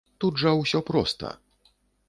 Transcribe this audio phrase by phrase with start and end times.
[0.23, 1.33] Тут жа ўсё проста.